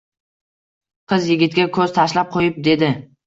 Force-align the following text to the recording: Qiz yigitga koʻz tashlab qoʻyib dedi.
Qiz 1.11 1.27
yigitga 1.33 1.67
koʻz 1.77 1.93
tashlab 1.99 2.35
qoʻyib 2.37 2.59
dedi. 2.69 2.93